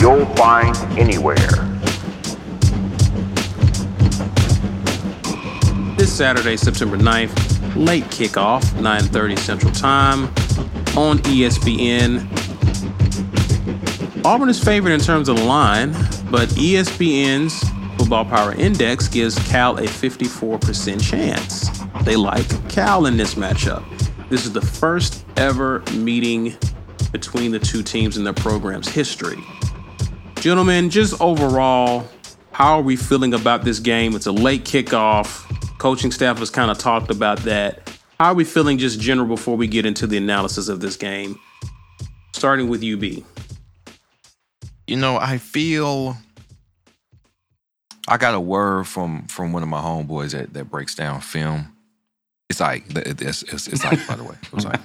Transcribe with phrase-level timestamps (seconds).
[0.00, 1.36] you'll find anywhere.
[5.96, 10.24] This Saturday, September 9th, late kickoff, 9:30 Central Time
[10.96, 12.26] on ESPN.
[14.24, 15.92] Auburn is favored in terms of the line,
[16.30, 17.62] but ESPN's
[17.98, 21.68] Football Power Index gives Cal a 54% chance.
[22.04, 23.84] They like Cal in this matchup.
[24.30, 26.56] This is the first ever meeting
[27.12, 29.44] between the two teams in their program's history.
[30.40, 32.08] Gentlemen, just overall,
[32.50, 34.16] how are we feeling about this game?
[34.16, 35.44] It's a late kickoff.
[35.76, 37.94] Coaching staff has kind of talked about that.
[38.18, 41.38] How are we feeling just general before we get into the analysis of this game?
[42.32, 43.22] Starting with UB.
[44.86, 46.16] You know, I feel
[48.08, 51.70] I got a word from from one of my homeboys that, that breaks down film.
[52.48, 54.36] It's like it's, it's, it's like by the way.
[54.42, 54.80] It was like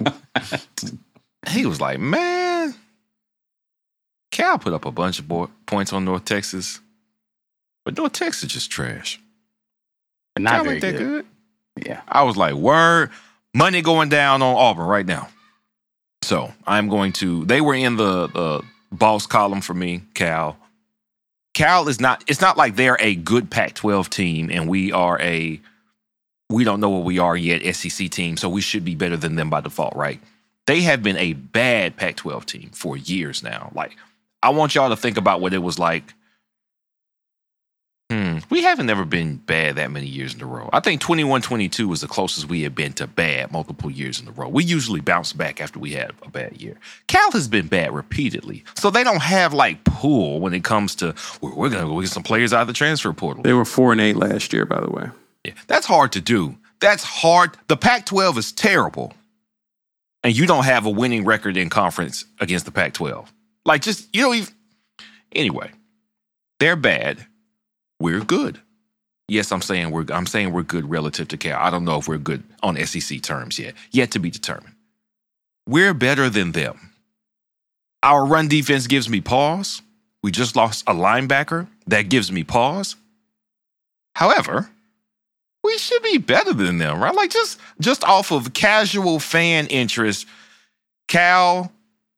[1.48, 2.74] he was like, man,
[4.36, 6.80] Cal put up a bunch of boy, points on North Texas,
[7.86, 9.18] but North Texas just trash.
[10.34, 11.26] But not Cal very ain't that good.
[11.76, 11.86] good.
[11.86, 12.02] Yeah.
[12.06, 13.12] I was like, word,
[13.54, 15.28] money going down on Auburn right now.
[16.20, 17.46] So I'm going to.
[17.46, 20.58] They were in the the boss column for me, Cal.
[21.54, 22.22] Cal is not.
[22.26, 25.58] It's not like they're a good Pac-12 team, and we are a.
[26.50, 29.36] We don't know what we are yet, SEC team, so we should be better than
[29.36, 30.20] them by default, right?
[30.66, 33.72] They have been a bad Pac-12 team for years now.
[33.74, 33.96] Like,
[34.42, 36.14] I want y'all to think about what it was like.
[38.10, 38.38] Hmm.
[38.50, 40.70] We haven't ever been bad that many years in a row.
[40.72, 44.28] I think 21 22 was the closest we have been to bad multiple years in
[44.28, 44.48] a row.
[44.48, 46.78] We usually bounce back after we had a bad year.
[47.08, 48.62] Cal has been bad repeatedly.
[48.76, 52.00] So they don't have like pull when it comes to, we're, we're going to go
[52.00, 53.42] get some players out of the transfer portal.
[53.42, 55.08] They were 4 and 8 last year, by the way.
[55.44, 56.56] Yeah, that's hard to do.
[56.80, 57.56] That's hard.
[57.66, 59.14] The Pac 12 is terrible.
[60.22, 63.32] And you don't have a winning record in conference against the Pac 12.
[63.66, 64.54] Like, just, you don't even.
[65.32, 65.70] Anyway,
[66.60, 67.26] they're bad.
[68.00, 68.60] We're good.
[69.28, 71.58] Yes, I'm saying we're I'm saying we're good relative to Cal.
[71.60, 73.74] I don't know if we're good on SEC terms yet.
[73.90, 74.74] Yet to be determined.
[75.68, 76.92] We're better than them.
[78.04, 79.82] Our run defense gives me pause.
[80.22, 81.66] We just lost a linebacker.
[81.88, 82.94] That gives me pause.
[84.14, 84.70] However,
[85.64, 87.14] we should be better than them, right?
[87.14, 90.26] Like just just off of casual fan interest,
[91.08, 91.72] Cal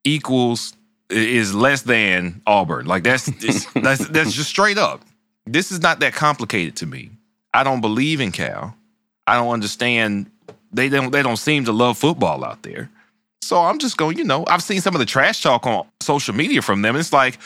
[0.04, 0.75] equals
[1.10, 2.86] is less than Auburn.
[2.86, 3.26] Like that's
[3.74, 5.02] that's that's just straight up.
[5.46, 7.10] This is not that complicated to me.
[7.54, 8.74] I don't believe in Cal.
[9.26, 10.30] I don't understand.
[10.72, 12.91] They don't they don't seem to love football out there.
[13.41, 16.34] So I'm just going, you know, I've seen some of the trash talk on social
[16.34, 16.97] media from them.
[16.97, 17.38] It's like,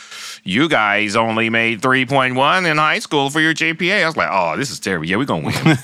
[0.43, 4.03] you guys only made 3.1 in high school for your GPA.
[4.03, 5.05] I was like, oh, this is terrible.
[5.05, 5.55] Yeah, we're going to win.
[5.63, 5.75] y'all,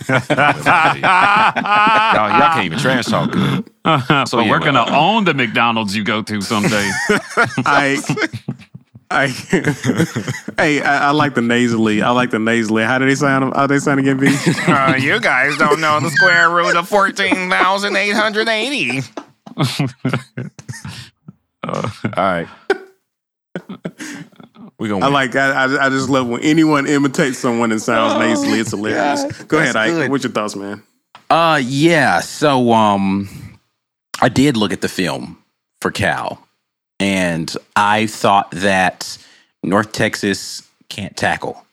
[0.99, 3.63] y'all can't even trash talk good.
[4.27, 6.91] So yeah, we're well- gonna own the McDonald's you go to someday.
[7.65, 7.97] I,
[9.09, 9.27] I,
[10.57, 12.03] hey, I, I like the nasally.
[12.03, 12.83] I like the nasally.
[12.83, 13.51] How do they sound?
[13.55, 14.27] How do they sound again, B?
[14.67, 19.01] Uh, you guys don't know the square root of 14,880.
[21.63, 21.83] All
[22.17, 22.47] right.
[24.77, 25.35] We're going to I like.
[25.35, 28.59] I, I, I just love when anyone imitates someone and sounds nasally.
[28.59, 29.25] It's hilarious.
[29.43, 29.91] Go ahead, Ike.
[29.91, 30.09] good.
[30.11, 30.83] What's your thoughts, man?
[31.29, 32.21] Uh yeah.
[32.21, 33.27] So um
[34.21, 35.37] I did look at the film
[35.81, 36.43] for Cal
[36.99, 39.17] and I thought that
[39.63, 41.65] North Texas can't tackle.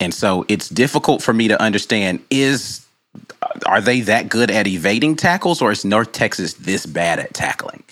[0.00, 2.85] And so it's difficult for me to understand is
[3.66, 7.82] are they that good at evading tackles or is North Texas this bad at tackling?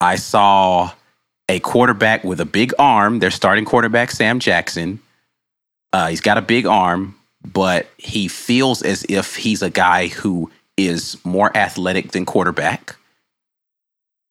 [0.00, 0.92] I saw
[1.48, 5.00] a quarterback with a big arm, their starting quarterback Sam Jackson.
[5.92, 7.14] Uh, he's got a big arm,
[7.44, 12.96] but he feels as if he's a guy who is more athletic than quarterback.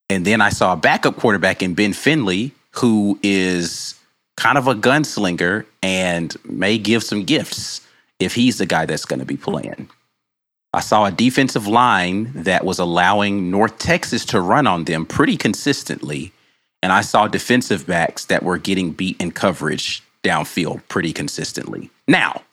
[0.09, 3.95] And then I saw a backup quarterback in Ben Finley who is
[4.37, 7.81] kind of a gunslinger and may give some gifts
[8.21, 9.89] if he's the guy that's going to be playing.
[10.73, 15.35] I saw a defensive line that was allowing North Texas to run on them pretty
[15.35, 16.31] consistently.
[16.81, 21.89] And I saw defensive backs that were getting beat in coverage downfield pretty consistently.
[22.07, 22.43] Now,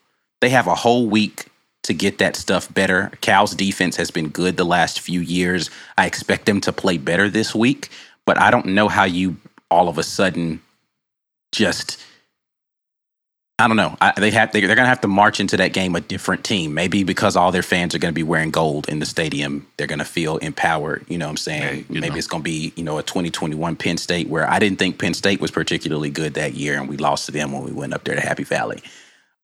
[0.41, 1.47] they have a whole week
[1.85, 3.13] to get that stuff better.
[3.21, 5.71] Cal's defense has been good the last few years.
[5.97, 7.89] I expect them to play better this week,
[8.27, 9.37] but I don't know how you
[9.71, 10.61] all of a sudden
[11.53, 12.03] just
[13.61, 13.97] I don't know.
[14.01, 16.45] I, they have they, they're going to have to march into that game a different
[16.45, 16.75] team.
[16.75, 19.89] Maybe because all their fans are going to be wearing gold in the stadium, they're
[19.89, 21.05] going to feel empowered.
[21.09, 21.63] You know what I'm saying?
[21.63, 22.17] Hey, Maybe know.
[22.17, 25.15] it's going to be you know a 2021 Penn State where I didn't think Penn
[25.15, 28.05] State was particularly good that year, and we lost to them when we went up
[28.05, 28.81] there to Happy Valley.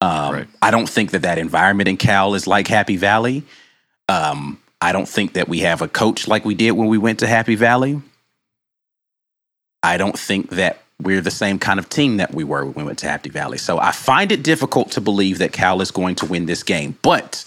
[0.01, 0.49] Um, Right.
[0.63, 3.43] I don't think that that environment in Cal is like Happy Valley.
[4.09, 7.21] Um, I don't think that we have a coach like we did when we went
[7.21, 8.01] to Happy Valley.
[9.83, 12.85] I don't think that we're the same kind of team that we were when we
[12.85, 13.59] went to Happy Valley.
[13.59, 16.97] So I find it difficult to believe that Cal is going to win this game.
[17.03, 17.45] But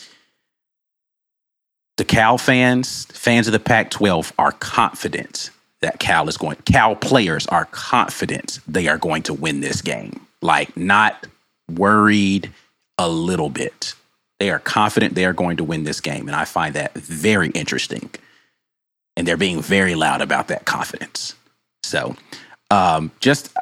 [1.97, 5.49] the Cal fans, fans of the Pac 12, are confident
[5.81, 10.27] that Cal is going, Cal players are confident they are going to win this game.
[10.41, 11.25] Like, not
[11.71, 12.51] worried
[12.97, 13.93] a little bit.
[14.39, 16.27] They are confident they are going to win this game.
[16.27, 18.09] And I find that very interesting.
[19.15, 21.33] And they're being very loud about that confidence.
[21.83, 22.15] So,
[22.71, 23.55] um, just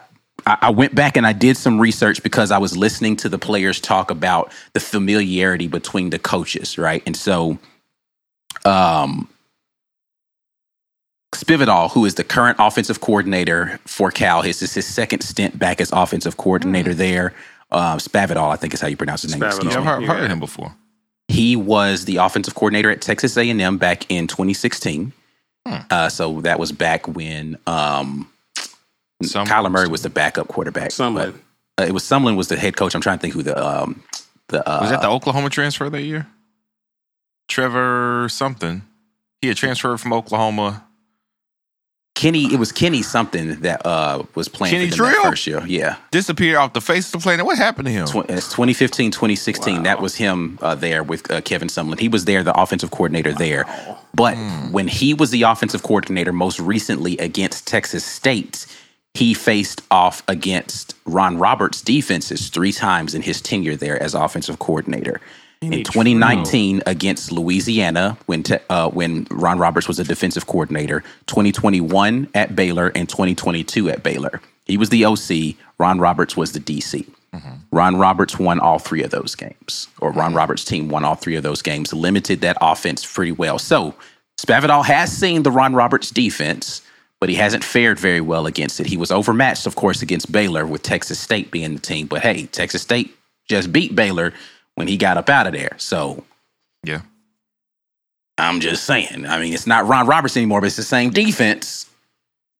[0.46, 3.40] I, I went back and I did some research because I was listening to the
[3.40, 7.04] players talk about the familiarity between the coaches, right?
[7.06, 7.58] And so,
[8.64, 9.30] um,
[11.34, 15.82] Spividal, who is the current offensive coordinator for Cal, his is his second stint back
[15.82, 17.34] as offensive coordinator there.
[17.72, 19.42] Uh, Spavital, I think is how you pronounce his name.
[19.42, 19.66] Spavital.
[19.66, 19.82] Excuse me.
[19.82, 20.74] I've heard, heard him before.
[21.28, 25.12] He was the offensive coordinator at Texas A&M back in 2016.
[25.66, 28.30] Uh, so that was back when um,
[29.26, 30.90] Some- Kyler Murray was the backup quarterback.
[30.90, 31.34] Sumlin.
[31.78, 32.96] But, uh, it was Sumlin was the head coach.
[32.96, 34.04] I'm trying to think who the um,
[34.48, 36.28] the uh, Was that the Oklahoma transfer that year?
[37.48, 38.82] Trevor something.
[39.42, 40.86] He had transferred from Oklahoma.
[42.16, 42.46] Kenny.
[42.54, 45.62] It was Kenny something that uh, was playing Kenny for them that first year.
[45.68, 47.46] Yeah, Disappeared off the face of the planet.
[47.46, 48.08] What happened to him?
[48.08, 49.84] Tw- it's 2015, 2016.
[49.84, 52.00] That was him uh, there with uh, Kevin Sumlin.
[52.00, 53.66] He was there, the offensive coordinator there.
[54.14, 54.36] But
[54.72, 58.66] when he was the offensive coordinator most recently against Texas State,
[59.16, 64.60] he faced off against Ron Roberts' defenses three times in his tenure there as offensive
[64.60, 65.22] coordinator.
[65.62, 72.28] In 2019 against Louisiana, when te- uh, when Ron Roberts was a defensive coordinator, 2021
[72.36, 74.42] at Baylor, and 2022 at Baylor.
[74.66, 75.56] He was the OC.
[75.80, 77.08] Ron Roberts was the DC.
[77.72, 81.36] Ron Roberts won all three of those games, or Ron Roberts' team won all three
[81.36, 83.60] of those games, limited that offense pretty well.
[83.60, 83.94] So
[84.40, 86.82] Spavital has seen the Ron Roberts defense,
[87.20, 88.86] but he hasn't fared very well against it.
[88.88, 92.08] He was overmatched, of course, against Baylor with Texas State being the team.
[92.08, 93.16] But hey, Texas State
[93.48, 94.34] just beat Baylor
[94.76, 95.76] when he got up out of there.
[95.78, 96.24] So
[96.84, 97.02] Yeah.
[98.38, 99.26] I'm just saying.
[99.26, 101.90] I mean, it's not Ron Roberts anymore, but it's the same defense.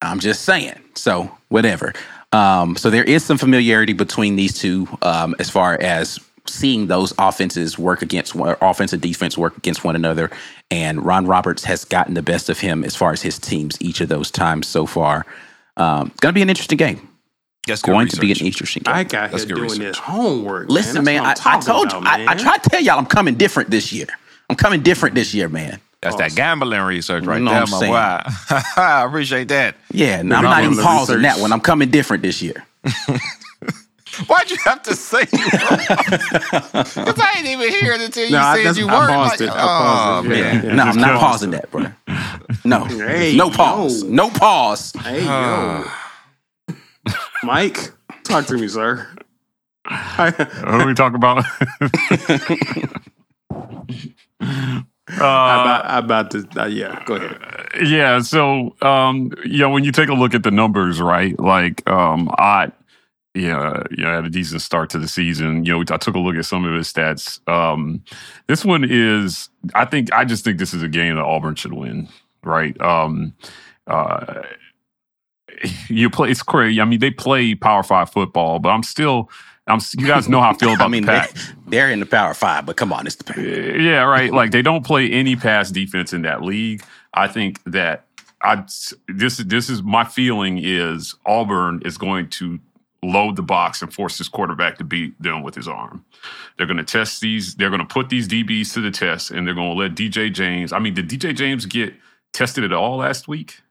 [0.02, 0.80] I'm just saying.
[0.96, 1.94] So whatever.
[2.32, 7.14] Um, so there is some familiarity between these two um, as far as seeing those
[7.20, 10.30] offenses work against one, offensive defense work against one another.
[10.72, 14.02] And Ron Roberts has gotten the best of him as far as his teams each
[14.02, 15.26] of those times so far.
[15.78, 17.10] Um, it's going to be an interesting game.
[17.68, 18.94] That's Going to be an interesting game.
[18.94, 19.80] I got That's here good doing research.
[19.80, 20.70] this homework.
[20.70, 23.00] Listen, man, That's I, I told talking you, about, I, I tried to tell y'all
[23.00, 24.06] I'm coming different this year.
[24.52, 25.80] I'm coming different this year, man.
[26.02, 28.62] That's that gambling research right You know there, what I'm my saying?
[28.62, 28.62] boy.
[28.82, 29.76] I appreciate that.
[29.92, 31.36] Yeah, no, I'm not even pausing research.
[31.36, 31.52] that one.
[31.52, 32.64] I'm coming different this year.
[34.28, 38.42] Why'd you have to say you Because I ain't even hear it until you No,
[38.42, 39.12] said that's- you weren't.
[39.12, 39.50] paused like, it.
[39.50, 40.38] I paused oh, it.
[40.38, 40.66] Yeah, man.
[40.66, 40.76] yeah.
[40.76, 41.86] no, I'm not pause pausing that, bro.
[42.64, 44.04] No, Hey, no pause.
[44.04, 44.10] yo.
[44.10, 44.92] No pause.
[45.04, 45.86] Hey, yo.
[47.44, 47.92] Mike,
[48.24, 49.08] talk to me, sir.
[49.88, 51.46] What are we talking about?
[55.08, 57.38] I about, I about to, uh, yeah, go ahead.
[57.88, 58.20] yeah.
[58.22, 61.40] So, um, you know, when you take a look at the numbers, right?
[61.40, 62.72] Like, um, I,
[63.36, 65.66] yeah, yeah, had a decent start to the season.
[65.66, 67.46] You know, I took a look at some of his stats.
[67.50, 68.04] Um,
[68.48, 71.74] this one is, I think, I just think this is a game that Auburn should
[71.74, 72.08] win,
[72.44, 72.80] right?
[72.82, 73.34] Um,
[73.88, 74.44] uh,
[75.90, 76.80] you play, it's crazy.
[76.80, 79.30] I mean, they play Power Five football, but I'm still,
[79.68, 79.80] I'm.
[79.98, 82.34] You guys know how I feel about I mean, the They, they're in the Power
[82.34, 83.38] Five, but come on, it's the Pac.
[83.38, 84.32] Yeah, right.
[84.32, 86.84] Like they don't play any pass defense in that league.
[87.14, 88.06] I think that
[88.42, 88.64] I
[89.08, 92.60] this this is my feeling is Auburn is going to
[93.12, 96.06] load the box and force this quarterback to beat them with his arm.
[96.58, 97.56] They're going to test these.
[97.56, 100.32] They're going to put these DBs to the test, and they're going to let DJ
[100.32, 100.74] James.
[100.74, 101.94] I mean, did DJ James get
[102.34, 103.62] tested at all last week?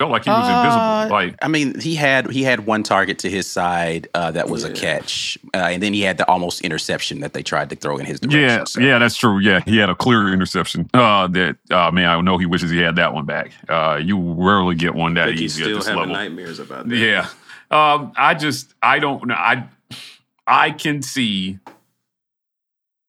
[0.00, 1.16] Felt like he was Uh, invisible.
[1.16, 4.64] Like I mean, he had he had one target to his side uh, that was
[4.64, 7.96] a catch, uh, and then he had the almost interception that they tried to throw
[7.98, 8.40] in his direction.
[8.42, 8.80] Yeah, so.
[8.80, 9.38] yeah, that's true.
[9.38, 10.90] Yeah, he had a clear interception.
[10.92, 13.52] Uh, that uh, man, I know he wishes he had that one back.
[13.68, 16.14] Uh, you rarely get one that think he's easy at still this having level.
[16.16, 16.96] nightmares about that.
[16.96, 17.28] Yeah,
[17.70, 19.34] um, I just I don't know.
[19.34, 19.68] I
[20.46, 21.58] I can see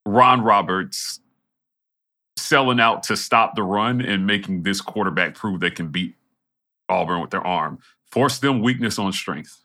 [0.05, 1.19] Ron Roberts
[2.37, 6.15] selling out to stop the run and making this quarterback prove they can beat
[6.89, 7.79] Auburn with their arm.
[8.11, 9.61] Force them weakness on strength.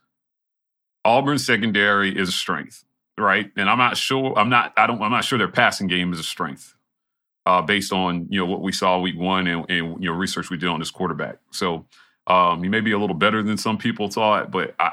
[1.04, 2.84] Auburn secondary is a strength,
[3.18, 3.50] right?
[3.56, 4.38] And I'm not sure.
[4.38, 4.72] I'm not.
[4.76, 5.00] I don't.
[5.02, 6.74] I'm not sure their passing game is a strength,
[7.46, 10.50] uh, based on you know what we saw week one and, and you know research
[10.50, 11.38] we did on this quarterback.
[11.52, 11.86] So
[12.26, 14.92] um, he may be a little better than some people thought, but I,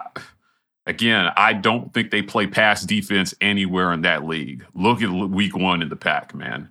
[0.86, 4.66] again, I don't think they play pass defense anywhere in that league.
[4.74, 6.70] Look at week one in the pack, man.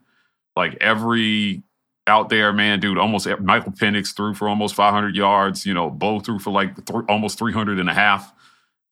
[0.57, 1.63] Like every
[2.07, 5.67] out there, man, dude, almost Michael Penix threw for almost 500 yards.
[5.67, 8.33] You know, Bo threw for like th- almost 300 and a half.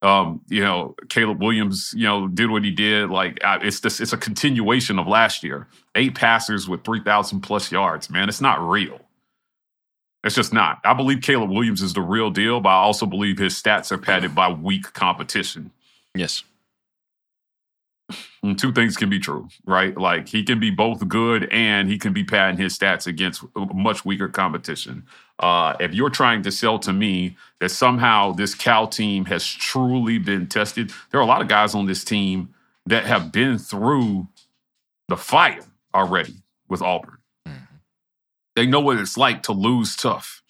[0.03, 3.09] Um, you know, Caleb Williams, you know, did what he did.
[3.09, 5.67] Like it's this, it's a continuation of last year.
[5.95, 8.29] Eight passers with 3,000 plus yards, man.
[8.29, 9.01] It's not real.
[10.25, 10.81] It's just not.
[10.85, 13.99] I believe Caleb Williams is the real deal, but I also believe his stats are
[13.99, 15.71] padded by weak competition.
[16.15, 16.45] Yes.
[18.43, 19.97] And two things can be true, right?
[19.97, 24.05] Like he can be both good and he can be padding his stats against much
[24.05, 25.05] weaker competition.
[25.39, 30.19] Uh, if you're trying to sell to me that somehow this Cal team has truly
[30.19, 32.55] been tested, there are a lot of guys on this team
[32.87, 34.29] that have been through
[35.09, 35.65] the fire
[35.95, 36.35] already
[36.69, 37.19] with Auburn.
[38.57, 40.43] They know what it's like to lose tough.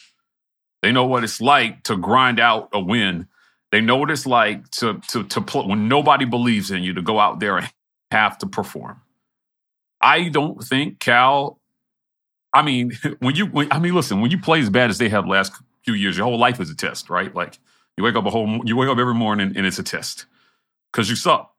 [0.83, 3.29] They know what it's like to grind out a win.
[3.73, 7.03] They know what it's like to to to pl- when nobody believes in you to
[7.03, 7.71] go out there and
[8.13, 9.03] have to perform.
[10.03, 11.57] I don't think Cal
[12.53, 15.09] I mean, when you, when, I mean, listen, when you play as bad as they
[15.09, 15.53] have the last
[15.85, 17.35] few years, your whole life is a test, right?
[17.35, 17.59] Like
[17.97, 20.27] you wake up a whole, you wake up every morning and it's a test
[20.93, 21.53] because you suck.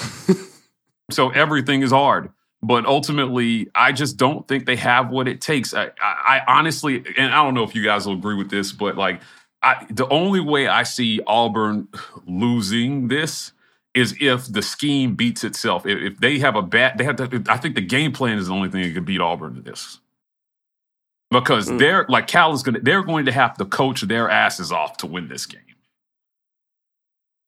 [1.10, 2.30] so everything is hard.
[2.60, 5.74] But ultimately, I just don't think they have what it takes.
[5.74, 8.72] I, I, I honestly, and I don't know if you guys will agree with this,
[8.72, 9.20] but like,
[9.62, 11.88] I, the only way I see Auburn
[12.26, 13.52] losing this
[13.94, 15.86] is if the scheme beats itself.
[15.86, 17.44] If, if they have a bad, they have to.
[17.48, 20.00] I think the game plan is the only thing that could beat Auburn to this,
[21.30, 21.78] because mm.
[21.78, 22.80] they're like Cal is going to.
[22.80, 25.62] They're going to have to coach their asses off to win this game.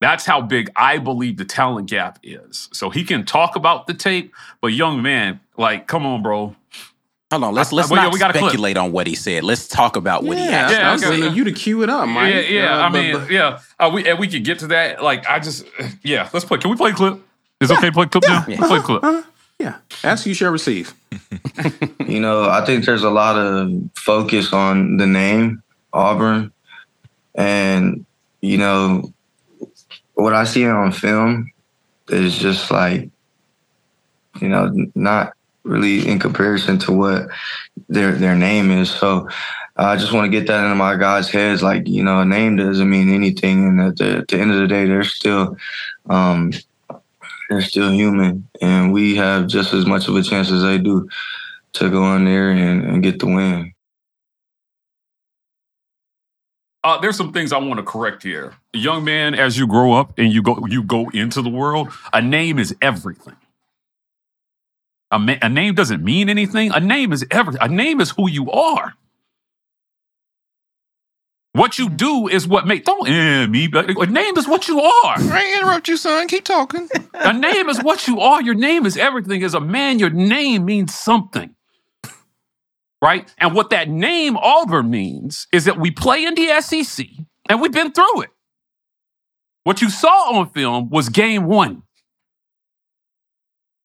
[0.01, 2.69] That's how big I believe the talent gap is.
[2.73, 6.57] So he can talk about the tape, but young man, like, come on, bro.
[7.31, 9.45] Hold on, let's let's uh, not yeah, speculate on what he said.
[9.45, 11.05] Let's talk about what yeah, he asked.
[11.05, 11.29] Yeah, okay.
[11.33, 12.35] you to cue it up, Mike.
[12.35, 12.79] Yeah, yeah.
[12.79, 13.61] Uh, I mean, but, yeah.
[13.79, 15.01] Uh, we and we could get to that.
[15.01, 15.65] Like, I just,
[16.03, 16.29] yeah.
[16.33, 16.59] Let's play.
[16.59, 17.21] Can we play a clip?
[17.61, 17.77] Is yeah.
[17.77, 18.45] okay to play a clip now?
[18.49, 18.57] Yeah.
[18.57, 19.05] Let's play a clip.
[19.05, 19.23] Uh-huh.
[19.61, 19.77] Yeah.
[20.03, 20.95] Ask you shall receive.
[22.07, 26.51] you know, I think there's a lot of focus on the name Auburn,
[27.35, 28.07] and
[28.41, 29.13] you know,
[30.21, 31.53] what I see on film
[32.09, 33.09] is just like,
[34.41, 37.29] you know, not really in comparison to what
[37.89, 38.91] their their name is.
[38.91, 39.29] So
[39.77, 41.63] I just want to get that into my guys' heads.
[41.63, 44.61] Like you know, a name doesn't mean anything, and at the, at the end of
[44.61, 45.57] the day, they're still
[46.09, 46.53] um,
[47.49, 51.09] they're still human, and we have just as much of a chance as they do
[51.73, 53.73] to go in there and, and get the win.
[56.83, 58.55] Uh, there's some things I want to correct here.
[58.73, 62.23] Young man, as you grow up and you go you go into the world, a
[62.23, 63.37] name is everything.
[65.11, 66.71] A, ma- a name doesn't mean anything.
[66.73, 67.53] A name is ever.
[67.61, 68.95] A name is who you are.
[71.53, 73.69] What you do is what make don't eh, me.
[73.75, 75.17] A name is what you are.
[75.19, 76.29] I interrupt you, son.
[76.29, 76.89] Keep talking.
[77.15, 78.41] a name is what you are.
[78.41, 79.43] Your name is everything.
[79.43, 81.55] As a man, your name means something.
[83.03, 83.33] Right?
[83.39, 87.07] And what that name Auburn means is that we play in the SEC
[87.49, 88.31] and we've been through it.
[89.65, 91.83] What you saw on film was game one.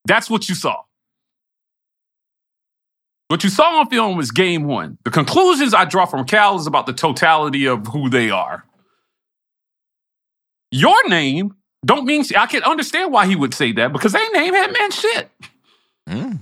[0.05, 0.81] That's what you saw.
[3.27, 4.97] What you saw on film was game one.
[5.03, 8.65] The conclusions I draw from Cal is about the totality of who they are.
[10.71, 11.55] Your name
[11.85, 14.91] don't mean I can understand why he would say that because they name had man
[14.91, 15.29] shit.
[16.07, 16.39] Mm.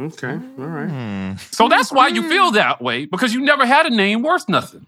[0.00, 0.88] Okay, all right.
[0.88, 1.32] Hmm.
[1.50, 4.86] So that's why you feel that way because you never had a name worth nothing.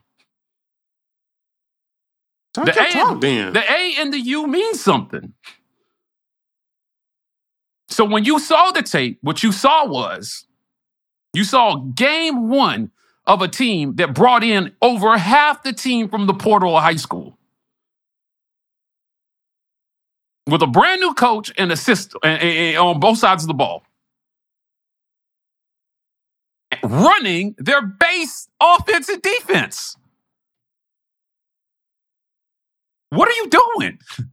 [2.55, 3.53] Talk the, a, talk, then.
[3.53, 5.35] the A and the U mean something.
[7.89, 10.47] So when you saw the tape, what you saw was
[11.35, 12.91] you saw game one
[13.27, 16.97] of a team that brought in over half the team from the portal of high
[16.97, 17.39] school.
[20.47, 23.83] With a brand new coach and assist on both sides of the ball.
[26.83, 29.97] Running their base offense and defense.
[33.11, 33.99] What are you doing?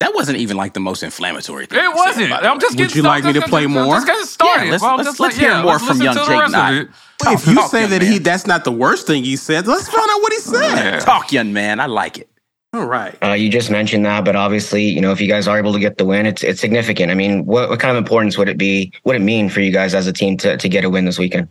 [0.00, 1.82] That wasn't even like the most inflammatory thing.
[1.82, 2.30] It wasn't.
[2.30, 3.94] I'm just Would you like me to play more?
[3.94, 4.64] Just getting started.
[4.66, 7.32] Yeah, let's, well, let's, let's hear yeah, more let's from young Jaydn Ott.
[7.32, 8.12] If you say that man.
[8.12, 11.00] he that's not the worst thing he said, let's find out what he said.
[11.00, 11.80] Talk, young man.
[11.80, 12.28] I like it.
[12.76, 13.16] All right.
[13.22, 15.80] Uh, you just mentioned that, but obviously, you know, if you guys are able to
[15.80, 17.10] get the win, it's it's significant.
[17.10, 18.92] I mean, what, what kind of importance would it be?
[19.04, 21.18] Would it mean for you guys as a team to to get a win this
[21.18, 21.48] weekend?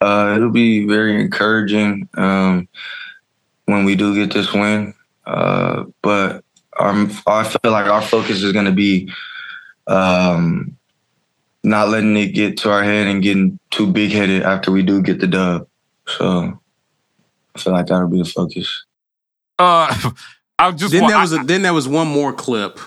[0.00, 2.08] Uh, it'll be very encouraging.
[2.14, 2.68] Um,
[3.66, 4.94] when we do get this win.
[5.26, 6.42] Uh, but
[6.78, 6.92] our,
[7.26, 9.12] I feel like our focus is going to be
[9.86, 10.76] um,
[11.62, 15.02] not letting it get to our head and getting too big headed after we do
[15.02, 15.68] get the dub.
[16.06, 16.58] So
[17.54, 18.85] I feel like that'll be the focus.
[19.58, 20.10] Uh,
[20.58, 22.78] I just then want, there was I- a, then there was one more clip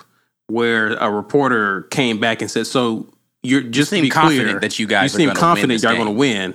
[0.48, 3.06] where a reporter came back and said, "So
[3.42, 5.40] you're just to seem be confident clear, that you guys you are seem gonna win
[5.40, 6.54] confident this y'all game." going to win."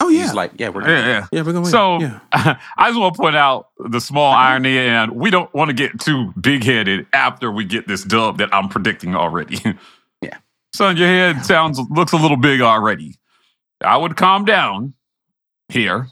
[0.00, 1.26] Oh yeah, He's like, yeah, we're yeah, yeah.
[1.30, 1.70] yeah, we're going to win.
[1.70, 2.18] So yeah.
[2.76, 6.00] I just want to point out the small irony, and we don't want to get
[6.00, 9.58] too big headed after we get this dub that I'm predicting already.
[10.20, 10.38] Yeah.
[10.74, 13.18] Son, your head sounds looks a little big already.
[13.82, 14.94] I would calm down
[15.68, 16.08] here.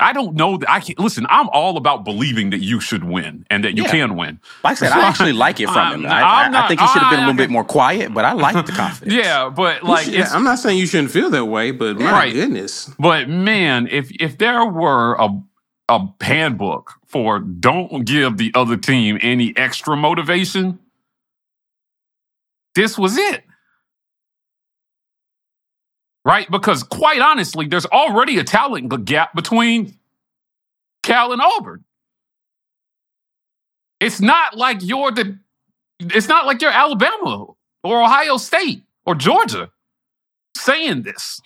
[0.00, 1.26] I don't know that I can listen.
[1.28, 3.90] I'm all about believing that you should win and that you Yeah.
[3.90, 4.40] can win.
[4.64, 6.06] Like I said, I actually like it from him.
[6.06, 7.64] I, I'm I, I not- think he should have been a I- little bit more
[7.64, 9.14] quiet, but I like the confidence.
[9.14, 12.10] Yeah, but like should- it's I'm not saying you shouldn't feel that way, but my
[12.10, 12.32] Right.
[12.32, 15.28] goodness, But man, if if there were a
[15.88, 20.78] a handbook for don't give the other team any extra motivation,
[22.74, 23.42] this was it.
[26.24, 26.50] Right?
[26.50, 29.98] Because quite honestly, there's already a talent gap between
[31.02, 31.84] Cal and Auburn.
[34.00, 35.38] It's not like you're the
[36.00, 37.46] it's not like you're Alabama
[37.84, 39.70] or Ohio State or Georgia
[40.56, 41.40] saying this.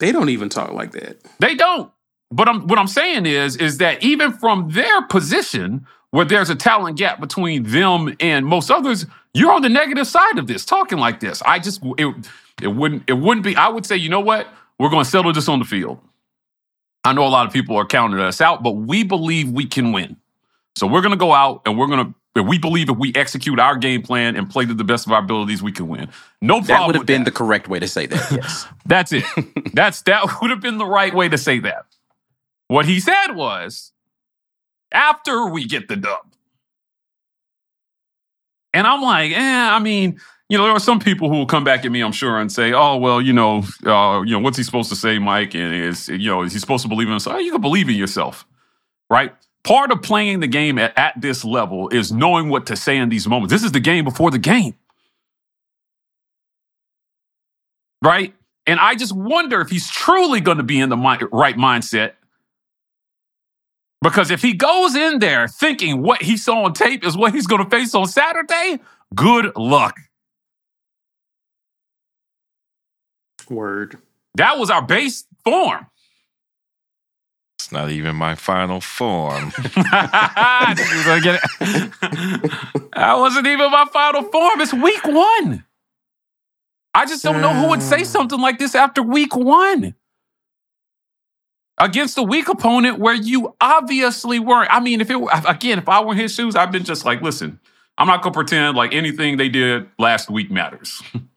[0.00, 1.18] they don't even talk like that.
[1.40, 1.90] They don't.
[2.30, 6.56] But I'm, what I'm saying is, is that even from their position, where there's a
[6.56, 10.98] talent gap between them and most others, you're on the negative side of this, talking
[10.98, 11.42] like this.
[11.42, 12.14] I just it,
[12.60, 13.56] it wouldn't it wouldn't be.
[13.56, 14.48] I would say, you know what?
[14.78, 16.00] We're going to settle this on the field.
[17.04, 19.92] I know a lot of people are counting us out, but we believe we can
[19.92, 20.16] win.
[20.76, 22.42] So we're going to go out and we're going to.
[22.42, 25.20] We believe if we execute our game plan and play to the best of our
[25.20, 26.08] abilities, we can win.
[26.40, 26.66] No problem.
[26.66, 27.30] That would have been that.
[27.30, 28.32] the correct way to say that.
[28.32, 28.66] Yes.
[28.86, 29.24] That's it.
[29.74, 31.84] That's that would have been the right way to say that.
[32.68, 33.92] What he said was,
[34.92, 36.20] after we get the dub.
[38.74, 40.18] And I'm like, eh, I mean,
[40.52, 42.52] you know, there are some people who will come back at me, I'm sure, and
[42.52, 45.54] say, oh, well, you know, uh, you know, what's he supposed to say, Mike?
[45.54, 47.36] And is, you know, is he supposed to believe in himself?
[47.36, 48.46] Oh, you can believe in yourself,
[49.08, 49.32] right?
[49.64, 53.08] Part of playing the game at, at this level is knowing what to say in
[53.08, 53.50] these moments.
[53.50, 54.74] This is the game before the game.
[58.02, 58.34] Right?
[58.66, 62.12] And I just wonder if he's truly going to be in the mi- right mindset.
[64.02, 67.46] Because if he goes in there thinking what he saw on tape is what he's
[67.46, 68.80] going to face on Saturday,
[69.14, 69.96] good luck.
[73.52, 73.98] Word.
[74.34, 75.86] That was our base form.
[77.58, 79.52] It's not even my final form.
[79.56, 82.90] I was gonna get it.
[82.94, 84.60] that wasn't even my final form.
[84.60, 85.64] It's week one.
[86.94, 89.94] I just don't know who would say something like this after week one.
[91.78, 94.68] Against a weak opponent where you obviously weren't.
[94.72, 97.04] I mean, if it were, again, if I were in his shoes, I've been just
[97.04, 97.58] like, listen,
[97.96, 101.02] I'm not gonna pretend like anything they did last week matters.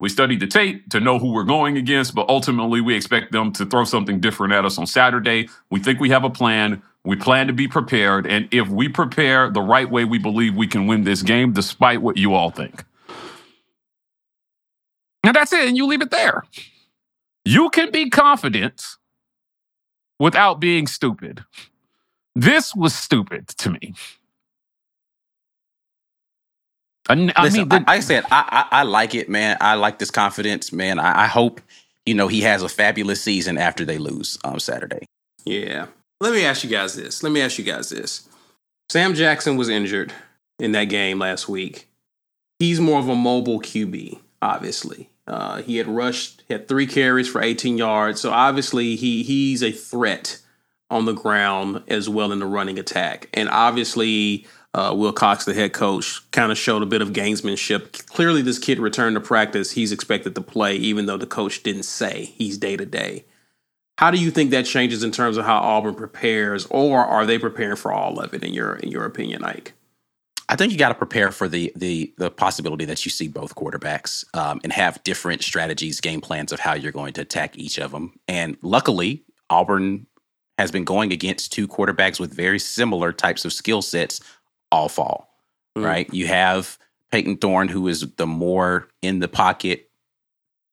[0.00, 3.52] We studied the tape to know who we're going against, but ultimately we expect them
[3.52, 5.48] to throw something different at us on Saturday.
[5.70, 6.82] We think we have a plan.
[7.04, 8.26] We plan to be prepared.
[8.26, 12.00] And if we prepare the right way, we believe we can win this game despite
[12.00, 12.84] what you all think.
[15.22, 15.68] And that's it.
[15.68, 16.44] And you leave it there.
[17.44, 18.82] You can be confident
[20.18, 21.44] without being stupid.
[22.34, 23.94] This was stupid to me.
[27.08, 29.56] I, I Listen, mean, the- I, I said I, I I like it, man.
[29.60, 30.98] I like this confidence, man.
[30.98, 31.60] I, I hope
[32.06, 35.06] you know he has a fabulous season after they lose on Saturday.
[35.44, 35.86] Yeah.
[36.20, 37.22] Let me ask you guys this.
[37.22, 38.28] Let me ask you guys this.
[38.90, 40.12] Sam Jackson was injured
[40.58, 41.88] in that game last week.
[42.58, 45.08] He's more of a mobile QB, obviously.
[45.26, 48.20] Uh, he had rushed, had three carries for 18 yards.
[48.20, 50.38] So obviously he he's a threat
[50.90, 53.28] on the ground as well in the running attack.
[53.32, 58.06] And obviously, uh, Wilcox, the head coach, kind of showed a bit of gamesmanship.
[58.06, 59.72] Clearly, this kid returned to practice.
[59.72, 63.24] He's expected to play, even though the coach didn't say he's day to day.
[63.98, 67.38] How do you think that changes in terms of how Auburn prepares, or are they
[67.38, 68.44] preparing for all of it?
[68.44, 69.74] In your in your opinion, Ike?
[70.48, 73.54] I think you got to prepare for the the the possibility that you see both
[73.56, 77.78] quarterbacks um, and have different strategies, game plans of how you're going to attack each
[77.78, 78.18] of them.
[78.26, 80.06] And luckily, Auburn
[80.58, 84.20] has been going against two quarterbacks with very similar types of skill sets
[84.70, 85.28] all fall.
[85.76, 85.84] Mm.
[85.84, 86.14] Right?
[86.14, 86.78] You have
[87.10, 89.90] Payton Thorne, who is the more in the pocket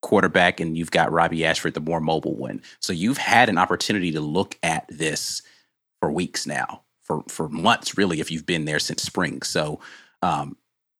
[0.02, 2.62] quarterback, and you've got Robbie Ashford, the more mobile one.
[2.80, 5.42] So you've had an opportunity to look at this
[6.00, 9.42] for weeks now, for for months, really, if you've been there since spring.
[9.42, 9.80] So
[10.22, 10.58] um,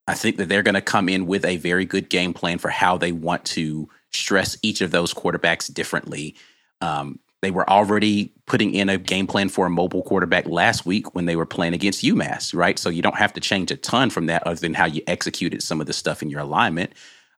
[0.08, 2.70] I think that they're going to come in with a very good game plan for
[2.70, 6.36] how they want to stress each of those quarterbacks differently.
[6.82, 11.14] Um, They were already putting in a game plan for a mobile quarterback last week
[11.14, 12.80] when they were playing against UMass, right?
[12.80, 15.62] So you don't have to change a ton from that other than how you executed
[15.62, 16.94] some of the stuff in your alignment.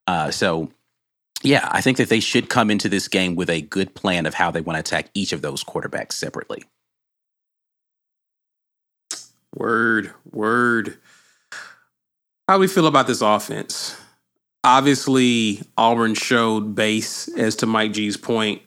[0.08, 0.72] Uh, so,
[1.44, 4.34] yeah, I think that they should come into this game with a good plan of
[4.34, 6.64] how they want to attack each of those quarterbacks separately.
[9.54, 10.98] Word, word.
[12.48, 14.00] How do we feel about this offense?
[14.64, 18.62] Obviously, Auburn showed base as to Mike G's point.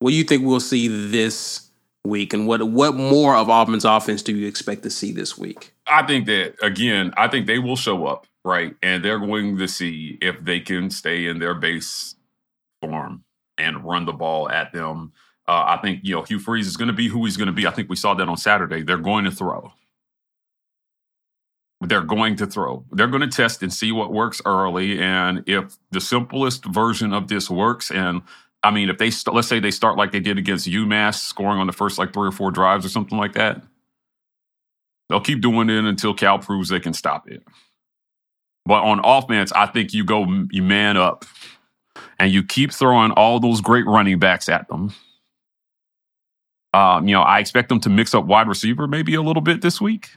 [0.00, 1.68] What do you think we'll see this
[2.04, 5.74] week, and what what more of Auburn's offense do you expect to see this week?
[5.86, 9.68] I think that again, I think they will show up right, and they're going to
[9.68, 12.14] see if they can stay in their base
[12.80, 13.24] form
[13.56, 15.12] and run the ball at them.
[15.46, 17.52] Uh, I think you know Hugh Freeze is going to be who he's going to
[17.52, 17.66] be.
[17.66, 18.82] I think we saw that on Saturday.
[18.82, 19.72] They're going to throw.
[21.80, 22.84] They're going to throw.
[22.90, 27.28] They're going to test and see what works early, and if the simplest version of
[27.28, 28.22] this works, and
[28.62, 31.60] I mean, if they st- let's say they start like they did against UMass, scoring
[31.60, 33.62] on the first like three or four drives or something like that,
[35.08, 37.42] they'll keep doing it until Cal proves they can stop it.
[38.66, 41.24] But on offense, I think you go you man up,
[42.18, 44.92] and you keep throwing all those great running backs at them.
[46.74, 49.62] Um, you know, I expect them to mix up wide receiver maybe a little bit
[49.62, 50.10] this week.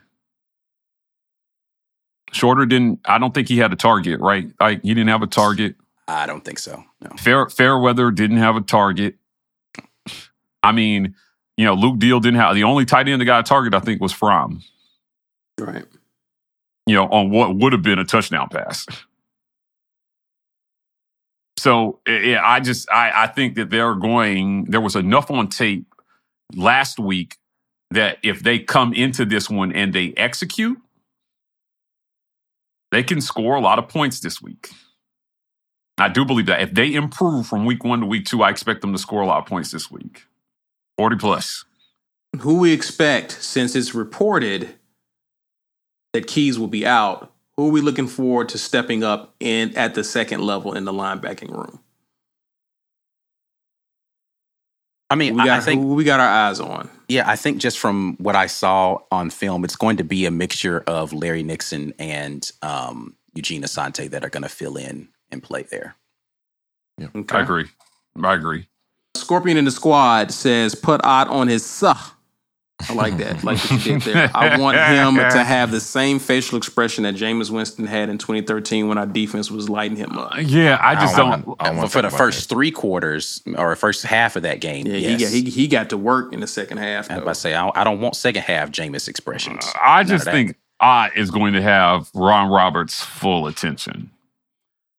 [2.33, 2.99] Shorter didn't.
[3.05, 4.49] I don't think he had a target, right?
[4.59, 5.75] Like he didn't have a target.
[6.13, 6.83] I don't think so.
[7.01, 7.09] No.
[7.17, 9.15] Fair Fairweather didn't have a target.
[10.63, 11.15] I mean,
[11.57, 13.73] you know, Luke Deal didn't have the only tight end that got a target.
[13.73, 14.61] I think was from
[15.59, 15.85] Right.
[16.87, 18.85] you know on what would have been a touchdown pass.
[21.57, 24.65] So eh, yeah, I just I I think that they're going.
[24.65, 25.85] There was enough on tape
[26.55, 27.37] last week
[27.91, 30.77] that if they come into this one and they execute,
[32.91, 34.71] they can score a lot of points this week.
[35.97, 38.81] I do believe that if they improve from week one to week two, I expect
[38.81, 40.23] them to score a lot of points this week.
[40.97, 41.65] 40 plus.
[42.39, 44.75] Who we expect since it's reported
[46.13, 47.31] that Keys will be out?
[47.57, 50.93] Who are we looking forward to stepping up in at the second level in the
[50.93, 51.79] linebacking room?
[55.09, 56.89] I mean, We I- got I think who we got our eyes on.
[57.09, 60.31] Yeah, I think just from what I saw on film, it's going to be a
[60.31, 65.41] mixture of Larry Nixon and um, Eugene Asante that are going to fill in and
[65.41, 65.95] play there.
[67.01, 67.37] Okay.
[67.37, 67.65] I agree.
[68.21, 68.67] I agree.
[69.15, 71.95] Scorpion in the squad says put Ott on his suh.
[72.89, 73.43] I like that.
[73.43, 74.31] like what you did there.
[74.33, 78.87] I want him to have the same facial expression that Jameis Winston had in 2013
[78.87, 80.35] when our defense was lighting him up.
[80.35, 81.57] Uh, yeah, I just don't don't.
[81.59, 84.95] I don't for the about first three quarters or first half of that game, Yeah,
[84.95, 85.19] yes.
[85.19, 87.09] he, got, he he got to work in the second half.
[87.11, 87.21] I though.
[87.21, 89.63] about to say, I don't, I don't want second half Jameis expressions.
[89.63, 94.09] Uh, I just think Ott is going to have Ron Roberts' full attention.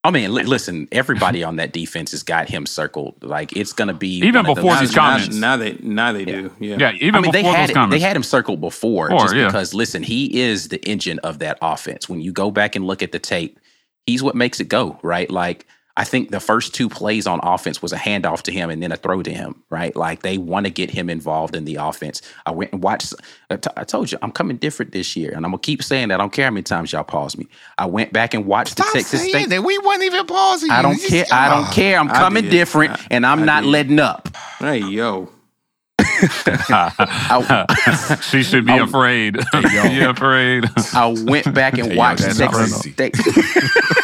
[0.04, 3.22] I mean, li- listen, everybody on that defense has got him circled.
[3.22, 5.36] Like it's going to be Even before those- these now, comments.
[5.36, 6.50] now they now they do.
[6.58, 6.76] Yeah.
[6.78, 7.94] Yeah, even I mean, they had those it, comments.
[8.02, 9.46] they had him circled before, Before, just yeah.
[9.46, 9.74] because.
[9.74, 12.08] Listen, he is the engine of that offense.
[12.08, 13.60] When you go back and look at the tape,
[14.04, 15.30] he's what makes it go right.
[15.30, 18.82] Like I think the first two plays on offense was a handoff to him and
[18.82, 19.62] then a throw to him.
[19.68, 22.22] Right, like they want to get him involved in the offense.
[22.46, 23.12] I went and watched.
[23.50, 26.08] I t- I told you I'm coming different this year, and I'm gonna keep saying
[26.08, 26.14] that.
[26.14, 27.46] I don't care how many times y'all pause me.
[27.76, 29.48] I went back and watched Stop the Texas State.
[29.50, 29.62] that.
[29.62, 30.70] We weren't even pausing.
[30.70, 31.26] I don't You- care.
[31.30, 31.72] I don't Ah.
[31.72, 31.98] care.
[31.98, 33.70] I'm coming different, I- and I'm I not did.
[33.70, 34.28] letting up.
[34.60, 35.28] Hey yo.
[36.38, 39.34] I, she should be I- afraid.
[39.34, 39.42] be
[40.02, 40.64] afraid.
[40.94, 42.78] I went back and Hey, yo, watched Texas.
[42.80, 43.14] State.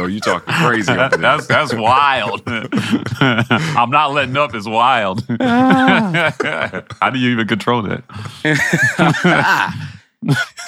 [0.00, 1.18] Hey, yo, you talking crazy over there.
[1.18, 2.42] that's that's wild.
[2.46, 4.54] I'm not letting up.
[4.54, 5.24] Is wild.
[5.40, 8.02] How do you even control that?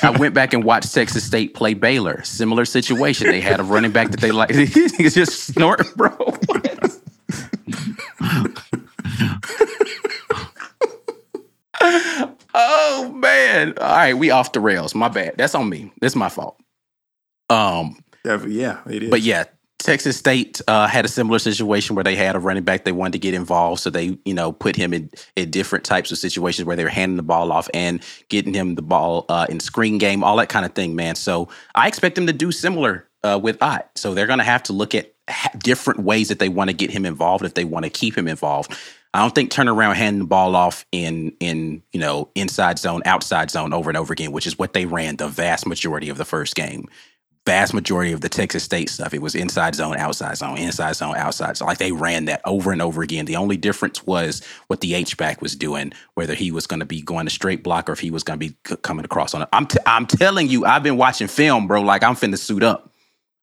[0.02, 2.22] I went back and watched Texas State play Baylor.
[2.24, 3.28] Similar situation.
[3.28, 4.50] They had a running back that they like.
[4.50, 6.10] He's just snorting, bro.
[12.54, 13.74] oh man!
[13.78, 14.94] All right, we off the rails.
[14.94, 15.34] My bad.
[15.36, 15.92] That's on me.
[16.00, 16.58] That's my fault.
[17.50, 19.10] Um, Definitely, yeah, it is.
[19.10, 19.44] but yeah,
[19.82, 23.14] Texas State uh, had a similar situation where they had a running back they wanted
[23.14, 26.66] to get involved, so they you know put him in, in different types of situations
[26.66, 29.98] where they were handing the ball off and getting him the ball uh, in screen
[29.98, 31.16] game, all that kind of thing, man.
[31.16, 33.90] So I expect them to do similar uh, with Ott.
[33.96, 35.12] So they're going to have to look at
[35.58, 38.28] different ways that they want to get him involved if they want to keep him
[38.28, 38.72] involved.
[39.14, 43.02] I don't think turn around handing the ball off in in you know inside zone,
[43.04, 46.18] outside zone over and over again, which is what they ran the vast majority of
[46.18, 46.88] the first game
[47.44, 49.12] vast majority of the Texas State stuff.
[49.12, 51.66] It was inside zone, outside zone, inside zone, outside zone.
[51.66, 53.24] Like they ran that over and over again.
[53.24, 56.86] The only difference was what the H back was doing, whether he was going to
[56.86, 59.42] be going a straight block or if he was going to be coming across on
[59.42, 59.48] it.
[59.52, 61.82] I'm t- I'm telling you, I've been watching film, bro.
[61.82, 62.92] Like I'm finna suit up.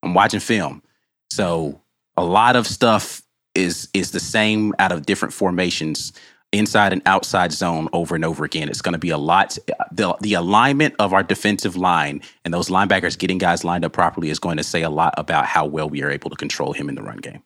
[0.01, 0.81] I'm watching film.
[1.29, 1.81] So
[2.15, 3.21] a lot of stuff
[3.53, 6.13] is is the same out of different formations
[6.51, 8.69] inside and outside zone over and over again.
[8.69, 9.57] It's going to be a lot.
[9.91, 14.29] The, the alignment of our defensive line and those linebackers getting guys lined up properly
[14.29, 16.89] is going to say a lot about how well we are able to control him
[16.89, 17.43] in the run game.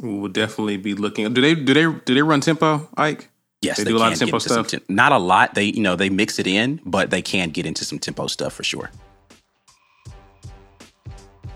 [0.00, 1.32] We will definitely be looking.
[1.32, 3.28] Do they do they do they run tempo, Ike?
[3.60, 4.80] Yes, They do a lot of tempo get into some stuff?
[4.86, 5.54] tem- not a lot.
[5.54, 8.52] They you know they mix it in, but they can get into some tempo stuff
[8.54, 8.90] for sure.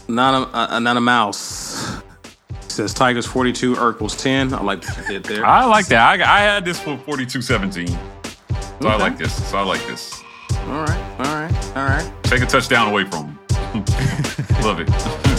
[0.08, 1.75] Not a, uh, not a mouse.
[2.76, 4.52] Says Tigers 42, Urkel's 10.
[4.52, 5.46] I like you did there.
[5.46, 6.20] I like that.
[6.20, 7.88] I, I had this for 42-17.
[8.82, 9.48] So I like this.
[9.48, 10.20] So I like this.
[10.52, 12.12] All right, all right, all right.
[12.24, 13.84] Take a touchdown away from him.
[14.62, 15.26] Love it.